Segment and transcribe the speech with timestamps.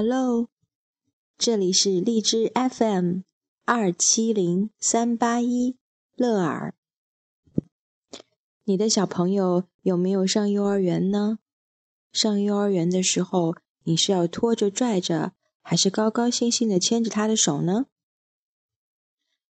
[0.00, 0.48] Hello，
[1.36, 3.22] 这里是荔枝 FM
[3.64, 5.76] 二七零三八一
[6.14, 6.76] 乐尔。
[8.62, 11.40] 你的小朋友有没有上幼儿园呢？
[12.12, 17.86] 上幼儿园的时候，你是要拖着拽着，还是高高兴兴的牵着他的手呢？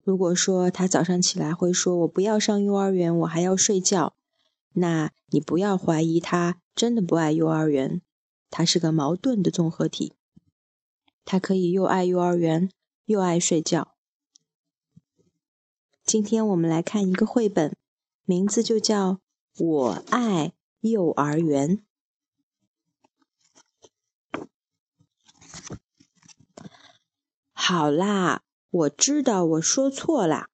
[0.02, 4.14] 如果说他早上起来会说“我不要上幼儿园，我还要睡觉”，
[4.74, 8.02] 那你不要怀疑他真的不爱幼儿园，
[8.50, 10.12] 他是个矛盾的综合体。
[11.24, 12.70] 他可以又爱幼儿园，
[13.06, 13.94] 又爱睡觉。
[16.04, 17.74] 今天我们来看一个绘本，
[18.24, 19.12] 名字就叫
[19.64, 21.78] 《我爱幼儿园》。
[27.52, 30.50] 好啦，我知道我说错啦，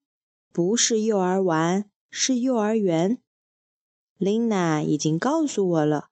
[0.52, 3.20] 不是幼儿园，是幼儿园。
[4.16, 6.10] 琳娜已经告诉我了，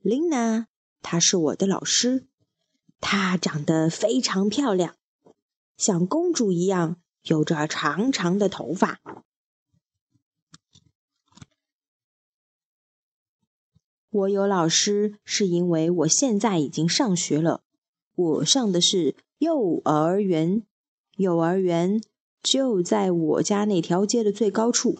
[0.00, 0.68] 琳娜，
[1.02, 2.29] 她是我的老师。
[3.00, 4.94] 她长得非常漂亮，
[5.76, 9.00] 像公主一样，有着长长的头发。
[14.10, 17.62] 我有老师，是因为我现在已经上学了。
[18.16, 20.64] 我上的是幼儿园，
[21.16, 22.02] 幼儿园
[22.42, 24.98] 就在我家那条街的最高处，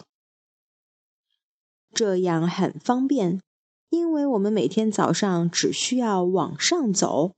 [1.92, 3.42] 这样很方便，
[3.88, 7.34] 因为我们每天早上只需要往上走。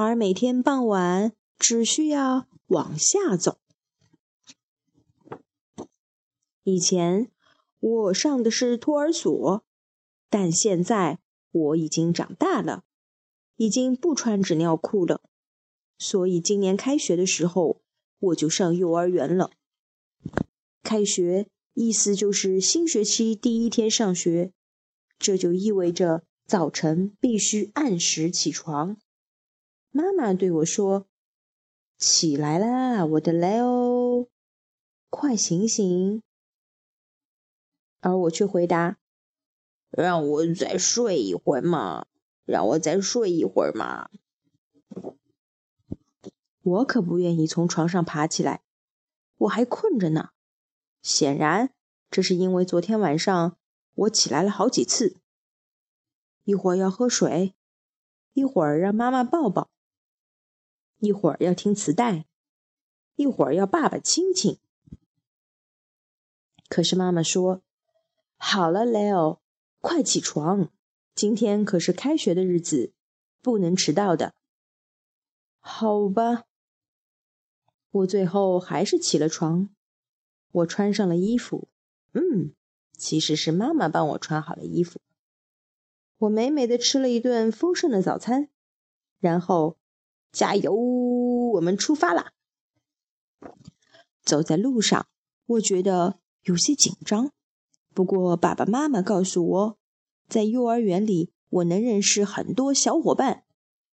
[0.00, 3.58] 而每天傍晚只需要往下走。
[6.62, 7.32] 以前
[7.80, 9.64] 我上的是托儿所，
[10.30, 11.18] 但现在
[11.50, 12.84] 我已经长大了，
[13.56, 15.20] 已经不穿纸尿裤了，
[15.98, 17.80] 所以今年开学的时候
[18.20, 19.50] 我就上幼儿园了。
[20.84, 24.52] 开学意思就是新学期第一天上学，
[25.18, 28.96] 这就意味着早晨必须按时起床。
[29.90, 31.06] 妈妈对我说
[31.96, 34.28] ：“起来啦，我的 Leo，
[35.08, 36.22] 快醒醒！”
[38.00, 38.98] 而我却回答
[39.90, 42.06] ：“让我再睡一会儿嘛，
[42.44, 44.10] 让我再睡一会儿嘛。”
[46.62, 48.62] 我可不愿意从床上爬起来，
[49.38, 50.30] 我还困着呢。
[51.00, 51.72] 显然，
[52.10, 53.56] 这是因为昨天晚上
[53.94, 55.16] 我起来了好几次，
[56.44, 57.54] 一会儿要喝水，
[58.34, 59.70] 一会儿让妈妈抱抱。
[61.00, 62.26] 一会儿要听磁带，
[63.14, 64.58] 一会儿要爸爸亲亲。
[66.68, 67.62] 可是妈妈说
[68.36, 69.38] ：“好了，Leo，
[69.80, 70.70] 快起床，
[71.14, 72.92] 今天可是开学的日子，
[73.40, 74.34] 不能迟到的。”
[75.60, 76.44] 好吧，
[77.90, 79.70] 我最后还是起了床。
[80.50, 81.68] 我穿上了衣服，
[82.12, 82.52] 嗯，
[82.96, 85.00] 其实是妈妈帮我穿好了衣服。
[86.18, 88.48] 我美美的吃了一顿丰盛的早餐，
[89.20, 89.77] 然后。
[90.30, 90.72] 加油！
[90.74, 92.32] 我们出发啦！
[94.22, 95.08] 走在路上，
[95.46, 97.32] 我觉得有些紧张。
[97.94, 99.78] 不过爸爸妈妈告诉我，
[100.28, 103.44] 在幼儿园里，我能认识很多小伙伴，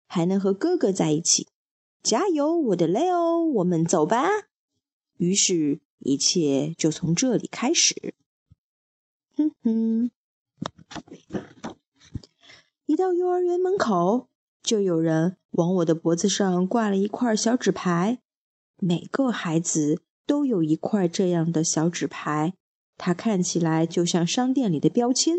[0.06, 1.48] 还能和哥哥在一起。
[2.02, 3.44] 加油，我的 Leo！
[3.44, 4.28] 我们走吧。
[5.16, 8.14] 于是，一切就从这里开始。
[9.36, 10.10] 哼哼，
[12.86, 14.28] 一到幼儿园门口。
[14.64, 18.22] 就有人往我的脖子上挂了一块小纸牌，
[18.78, 22.54] 每个孩子都有一块这样的小纸牌，
[22.96, 25.36] 它看起来就像商店里的标签。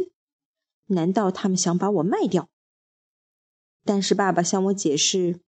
[0.90, 2.52] 难道他们想把我卖掉？
[3.84, 5.42] 但是爸爸向我解释，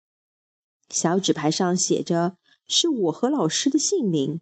[0.89, 4.41] 小纸牌上写着是我和老师的姓名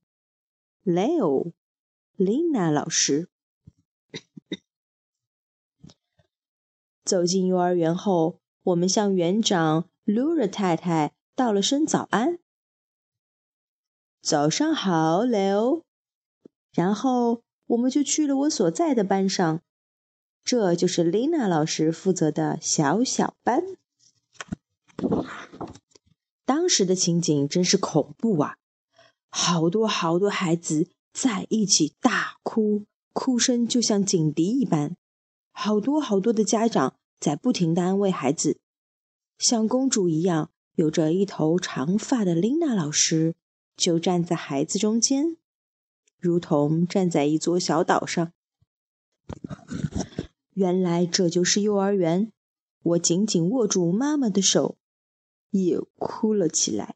[0.86, 3.30] ，Leo，Lina 老师。
[7.04, 8.40] 走进幼儿园后。
[8.66, 12.40] 我们向园长 Lura 太太道了声早安，
[14.24, 15.84] 早上好，Leo。
[16.74, 19.62] 然后我们就去了我所在的班上，
[20.44, 23.64] 这就是 Lina 老师负责的小小班。
[26.44, 28.58] 当时的情景真是恐怖啊！
[29.30, 34.98] 好多好多孩子在一起大哭，哭声就像警笛一般。
[35.52, 36.95] 好多好多的家长。
[37.20, 38.60] 在不停的安慰孩子，
[39.38, 43.36] 像公主一样有着一头长发的琳娜老师
[43.76, 45.38] 就站在孩子中间，
[46.20, 48.32] 如同站在一座小岛上。
[50.54, 52.32] 原来这就是幼儿园。
[52.84, 54.78] 我紧紧握住妈妈的手，
[55.50, 56.96] 也哭了起来。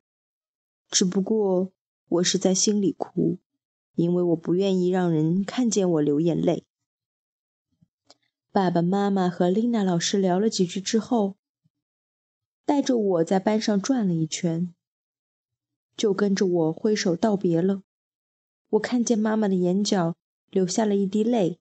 [0.91, 1.71] 只不过
[2.07, 3.39] 我是在心里哭，
[3.95, 6.67] 因为我不愿意让人看见我流眼泪。
[8.51, 11.37] 爸爸妈妈和丽娜老师聊了几句之后，
[12.65, 14.73] 带着我在班上转了一圈，
[15.95, 17.83] 就跟着我挥手道别了。
[18.69, 20.15] 我看见妈妈的眼角
[20.49, 21.59] 流下了一滴泪，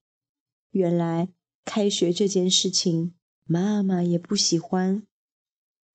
[0.71, 1.29] 原来
[1.67, 3.15] 开学这件事情
[3.45, 5.07] 妈妈也不喜欢。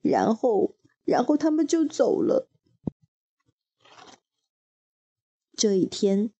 [0.02, 0.76] 然后，
[1.06, 2.50] 然后他们就走了。
[5.56, 6.32] 这一天，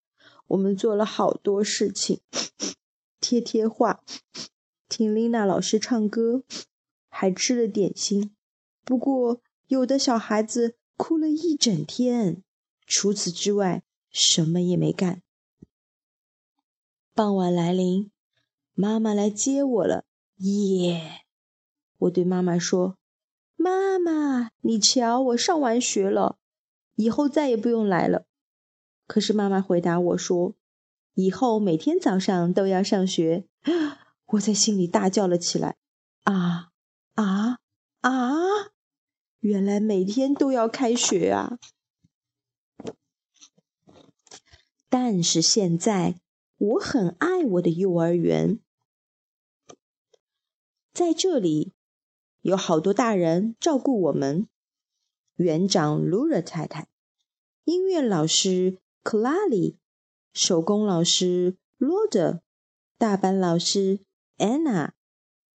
[0.46, 2.22] 我们做了好多事情：
[3.24, 4.04] 贴贴画，
[4.90, 6.44] 听丽娜老师唱歌，
[7.08, 8.36] 还吃了点心。
[8.84, 12.44] 不过，有的小孩子哭了一整天。
[12.86, 15.22] 除此之外，什么也没干。
[17.14, 18.12] 傍晚来临，
[18.74, 20.04] 妈妈来接我了。
[20.40, 21.22] 耶！
[22.00, 22.98] 我对妈妈说
[23.56, 26.38] ：“妈妈，你瞧，我上完学了，
[26.96, 28.26] 以后再也不用来了。”
[29.08, 30.56] 可是妈妈回答我说
[31.14, 33.48] ：“以后每天早上都要上学。”
[34.34, 35.78] 我在心里大叫了起来
[36.26, 36.72] ：“啊
[37.14, 37.60] 啊
[38.02, 38.72] 啊！
[39.40, 41.60] 原来每天都要开学啊！”
[44.90, 46.20] 但是现在
[46.58, 48.60] 我很爱我的幼儿园，
[50.94, 51.74] 在这里
[52.42, 54.48] 有好多大人照顾我们：
[55.36, 56.88] 园长卢热太太，
[57.66, 58.80] 音乐老师。
[59.04, 59.78] 克拉里，
[60.34, 62.42] 手工老师罗德，
[62.98, 64.04] 大班老师
[64.38, 64.96] 安娜，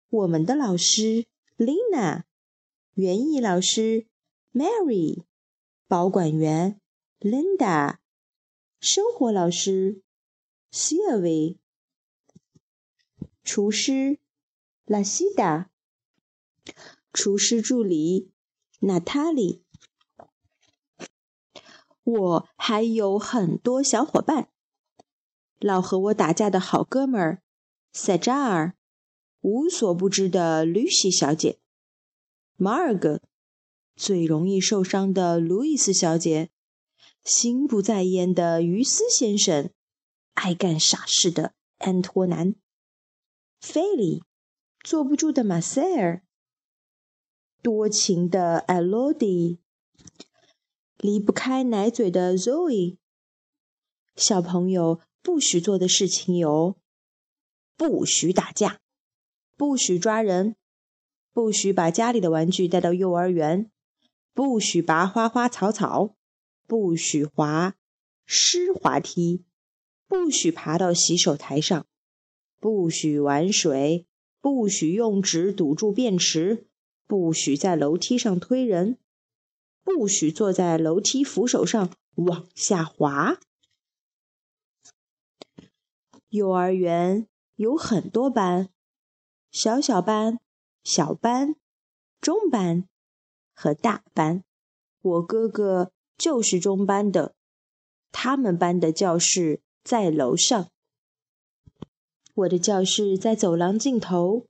[0.08, 1.26] 我们的老师
[1.56, 2.24] 丽娜，
[2.94, 4.08] 园艺老师
[4.52, 5.24] Mary，
[5.86, 6.80] 保管员
[7.20, 7.98] Linda，
[8.80, 10.02] 生活老师
[10.72, 11.58] Sylvie，
[13.44, 14.18] 厨师
[14.86, 15.66] Lasida，
[17.12, 18.32] 厨师助理
[18.80, 19.62] Natalie。
[22.02, 24.50] 我还有很多小伙伴，
[25.64, 27.42] 老和我打架的好哥们儿
[27.90, 28.76] 塞扎尔，
[29.40, 31.58] 无所不知的吕西小姐，
[32.58, 33.22] 马尔格，
[33.96, 36.50] 最容易受伤的路易斯小姐，
[37.24, 39.70] 心不在焉的于斯先生，
[40.34, 42.54] 爱干傻事的安托南，
[43.58, 44.22] 菲利，
[44.82, 46.22] 坐不住的马塞尔，
[47.62, 49.60] 多情的艾洛迪。
[50.98, 52.98] 离不开奶嘴的 Zoe，
[54.14, 56.76] 小朋友不许做的事情有：
[57.78, 58.78] 不许打架，
[59.56, 60.54] 不许抓人，
[61.32, 63.70] 不许把家里的玩具带到幼儿园，
[64.34, 66.14] 不许拔花花草草，
[66.66, 67.74] 不许滑
[68.26, 69.46] 湿滑梯，
[70.06, 71.86] 不许爬到洗手台上，
[72.60, 74.06] 不许玩水，
[74.42, 76.66] 不许用纸堵住便池，
[77.06, 78.98] 不许在楼梯上推人。
[79.82, 83.40] 不许坐在楼梯扶手上往下滑。
[86.34, 88.68] 幼儿园有很多班，
[89.52, 90.40] 小小班、
[90.82, 91.54] 小班、
[92.20, 92.88] 中班
[93.54, 94.42] 和大班。
[95.00, 97.36] 我哥哥就是中班的，
[98.10, 100.68] 他们班的教室在楼上。
[102.34, 104.48] 我的教室在走廊尽头。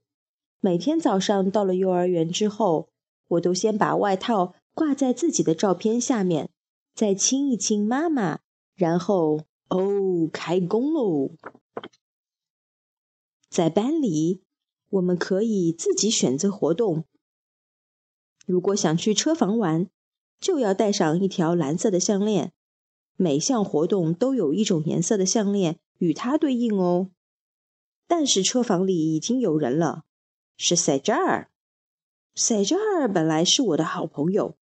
[0.59, 2.89] 每天早上到了幼儿园之后，
[3.27, 4.55] 我都先把外套。
[4.73, 6.49] 挂在自己的照片下面，
[6.95, 8.39] 再亲一亲妈妈，
[8.73, 11.29] 然后哦，开工喽！
[13.55, 14.43] 在班里，
[14.89, 17.05] 我们可以自己选择活动。
[18.45, 19.89] 如果想去车房玩，
[20.41, 22.51] 就要带上一条蓝色的项链。
[23.15, 27.11] 每项活动都有一种颜色的项链与它对应哦。
[28.07, 30.03] 但是车房里已经有人了，
[30.57, 31.49] 是塞扎尔。
[32.35, 34.57] 塞扎尔本来是我的好朋友。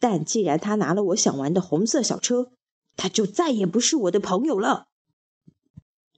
[0.00, 2.50] 但既然他拿了我想玩的红色小车，
[2.96, 4.88] 他就再也不是我的朋友了。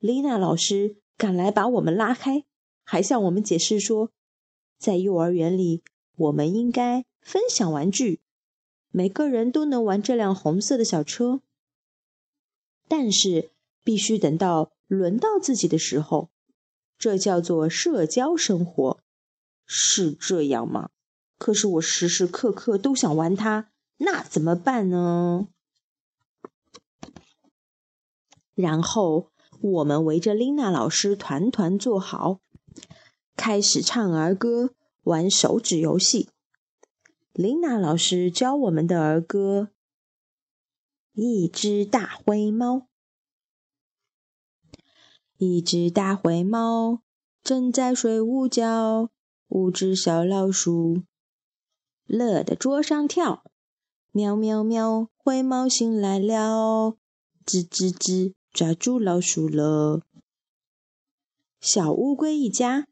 [0.00, 2.44] 丽娜老师赶来把我们拉开，
[2.84, 4.10] 还向我们解释说，
[4.78, 5.82] 在幼儿园里
[6.16, 8.20] 我们应该分享玩具，
[8.90, 11.40] 每个人都能玩这辆红色的小车，
[12.86, 13.50] 但是
[13.82, 16.30] 必须等到轮到自己的时候，
[16.98, 19.00] 这叫做社交生活，
[19.64, 20.90] 是这样吗？
[21.38, 23.70] 可是我时时刻刻都想玩它。
[23.98, 25.48] 那怎么办呢？
[28.54, 32.40] 然后我们围着琳娜老师团团坐好，
[33.36, 36.28] 开始唱儿歌、玩手指游戏。
[37.32, 39.70] 琳娜老师教我们的儿歌：
[41.12, 42.86] 一只大灰猫，
[45.36, 47.02] 一只大灰猫
[47.42, 49.10] 正在睡午觉，
[49.48, 51.02] 五只小老鼠
[52.06, 53.44] 乐得桌上跳。
[54.12, 55.10] 喵喵喵！
[55.18, 56.96] 灰猫醒来了，
[57.44, 60.00] 吱吱吱，抓住老鼠了。
[61.60, 62.88] 小乌龟一家，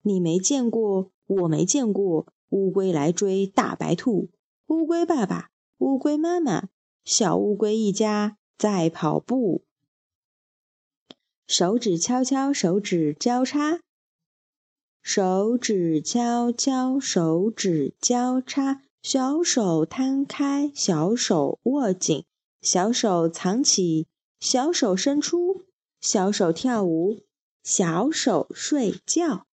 [0.00, 4.30] 你没见过，我没见过，乌龟来追大白兔，
[4.68, 6.70] 乌龟爸爸、乌龟妈妈、
[7.04, 9.64] 小乌龟一家在跑步。
[11.46, 13.80] 手指敲敲，手指交叉，
[15.02, 22.24] 手指敲敲，手指交叉，小手摊开，小手握紧，
[22.62, 24.06] 小手藏起，
[24.44, 25.64] 小手伸出，
[26.02, 27.22] 小手跳舞，
[27.62, 29.46] 小手睡觉。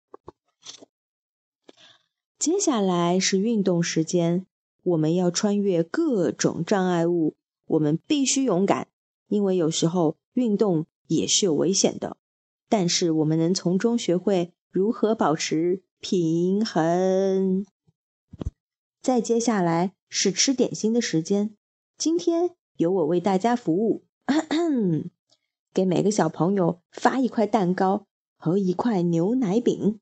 [2.39, 4.47] 接下来是运动时间，
[4.81, 7.35] 我们要穿越各种障碍物，
[7.67, 8.87] 我们必须勇敢，
[9.27, 10.87] 因为有时候运动。
[11.05, 12.17] 也是有危险的，
[12.67, 17.65] 但是我们能从中学会如何保持平衡。
[19.01, 21.55] 再接下来是吃点心的时间，
[21.97, 24.03] 今天由我为大家服务，
[25.73, 28.05] 给每个小朋友发一块蛋糕
[28.37, 29.99] 和一块牛奶饼。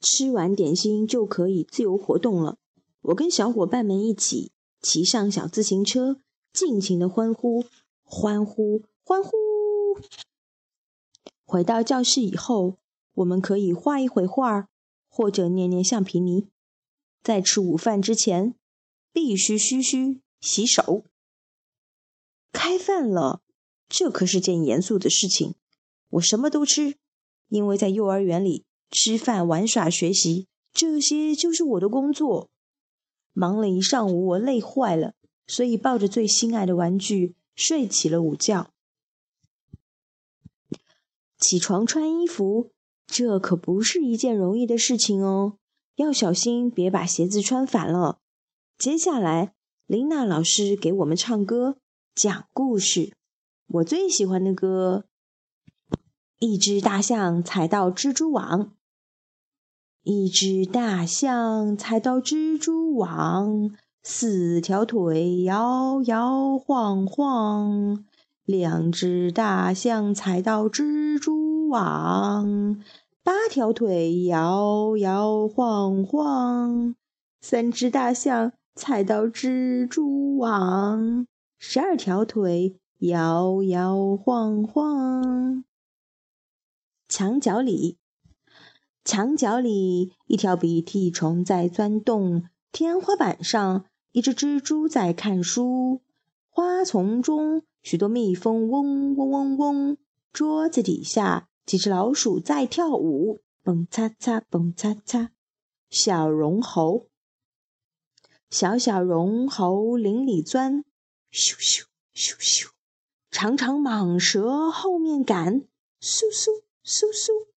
[0.00, 2.56] 吃完点心就可以自由活动了。
[3.02, 6.20] 我跟小伙伴们一起骑上小自行车，
[6.52, 7.64] 尽情的欢呼，
[8.02, 8.82] 欢呼。
[9.02, 9.30] 欢呼！
[11.44, 12.76] 回到教室以后，
[13.14, 14.68] 我们可以画一会画，
[15.08, 16.46] 或者捏捏橡皮泥。
[17.24, 18.54] 在吃午饭之前，
[19.12, 21.02] 必须嘘嘘洗手。
[22.52, 23.42] 开饭了，
[23.88, 25.54] 这可是件严肃的事情。
[26.10, 26.96] 我什么都吃，
[27.48, 32.50] 因为在幼儿园里，吃饭、玩耍、学习，这些就是我的工作。
[33.32, 35.14] 忙了一上午，我累坏了，
[35.46, 38.72] 所以抱着最心爱的玩具睡起了午觉。
[41.38, 42.72] 起床穿衣服，
[43.06, 45.56] 这可不是一件容易的事情哦，
[45.94, 48.18] 要小心别把鞋子穿反了。
[48.76, 49.54] 接下来，
[49.86, 51.78] 琳娜老师给我们唱歌、
[52.14, 53.12] 讲故事。
[53.68, 55.04] 我最喜欢的歌：
[56.38, 58.72] 一只大象踩到蜘蛛网，
[60.02, 63.70] 一只大象踩到蜘蛛网，
[64.02, 68.04] 四条腿摇摇晃晃。
[68.44, 72.82] 两只大象踩到蜘蛛网，
[73.22, 76.94] 八条腿摇摇晃晃；
[77.40, 81.28] 三只大象踩到蜘蛛网，
[81.62, 85.62] 十二条腿摇摇晃晃。
[87.06, 87.98] 墙角里，
[89.04, 96.00] 墙角里，一条鼻涕虫在钻洞；天花板上，一只蜘蛛在看书；
[96.48, 97.62] 花丛中。
[97.82, 99.98] 许多蜜蜂嗡嗡嗡嗡，
[100.32, 105.32] 桌子底下几只老鼠在跳舞，蹦擦擦，蹦擦擦。
[105.90, 107.08] 小绒猴，
[108.48, 110.84] 小小绒猴林里钻，
[111.32, 111.84] 咻咻
[112.14, 112.70] 咻咻。
[113.30, 115.60] 长长蟒蛇后面赶，
[116.00, 117.48] 嗖嗖嗖嗖。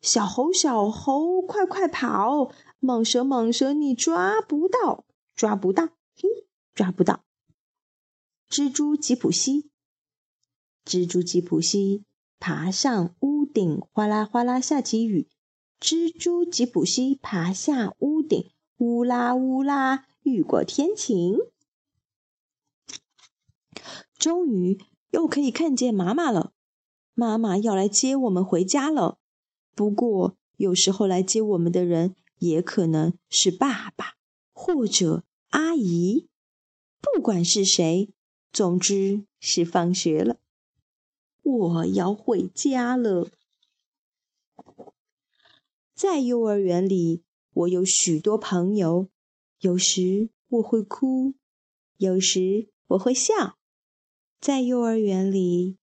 [0.00, 5.04] 小猴小猴快快跑，蟒蛇蟒蛇你抓不到，
[5.34, 7.24] 抓不到，嘿，抓不到。
[8.48, 9.70] 蜘蛛吉普西，
[10.84, 12.04] 蜘蛛吉普西
[12.38, 15.28] 爬上屋顶，哗啦哗啦下起雨。
[15.80, 21.36] 蜘蛛吉普西爬下屋顶，乌啦乌啦雨过天晴。
[24.26, 24.80] 终于
[25.12, 26.52] 又可以看见妈妈了，
[27.14, 29.20] 妈妈要来接我们回家了。
[29.72, 34.14] 不过有时候来接我们的人也可能是爸爸
[34.52, 36.26] 或者阿姨，
[37.00, 38.12] 不管是谁。
[38.52, 40.40] 总之是放学了，
[41.44, 43.30] 我要回家了。
[45.94, 49.08] 在幼儿园里，我有许多朋友。
[49.60, 51.34] 有时我会哭，
[51.98, 53.56] 有时我会笑。
[54.40, 55.78] 在幼儿园里，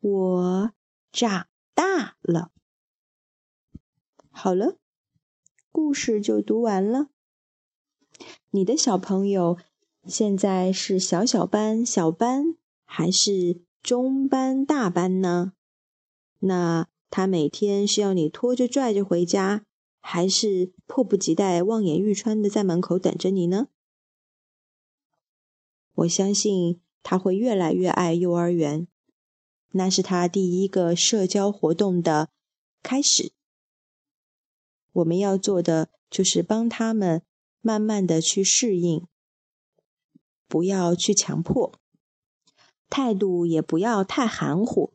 [0.00, 0.72] 我
[1.12, 2.50] 长大了。
[4.30, 4.78] 好了，
[5.70, 7.08] 故事就读完了。
[8.50, 9.58] 你的小朋友。
[10.06, 15.54] 现在是小小班、小班还是中班、大班呢？
[16.40, 19.64] 那他每天是要你拖着拽着回家，
[20.02, 23.68] 还是迫不及待、望眼欲穿的在门口等着你呢？
[25.94, 28.88] 我相信他会越来越爱幼儿园，
[29.70, 32.30] 那是他第一个社交活动的
[32.82, 33.32] 开始。
[34.90, 37.22] 我们要做的就是帮他们
[37.60, 39.06] 慢慢的去适应。
[40.48, 41.72] 不要去强迫，
[42.88, 44.92] 态度也不要太含糊。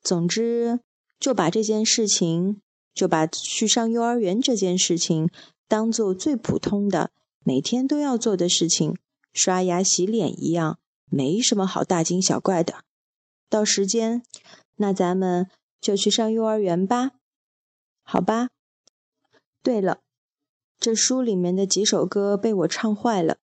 [0.00, 0.80] 总之，
[1.18, 2.60] 就把这件事情，
[2.94, 5.28] 就把去上幼儿园这件事情
[5.66, 8.96] 当做最普通的、每天都要做的事情，
[9.32, 12.84] 刷牙洗脸一样，没什么好大惊小怪的。
[13.48, 14.22] 到时间，
[14.76, 15.48] 那咱们
[15.80, 17.12] 就去上幼儿园吧，
[18.02, 18.48] 好吧？
[19.62, 20.00] 对了。
[20.78, 23.38] 这书里面的几首歌被我唱坏了。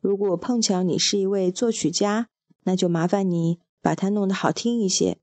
[0.00, 2.28] 如果碰巧你是一位作曲家，
[2.64, 5.18] 那就麻烦你把它弄得好听一些，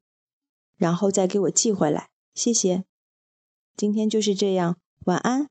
[0.78, 2.86] 然后再给我寄回来，谢谢。
[3.76, 5.50] 今天就是这样，晚安。